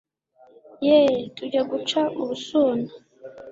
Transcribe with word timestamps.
yeee 0.85 1.23
tujya 1.35 1.61
guca 1.69 2.01
ubusuna 2.21 2.89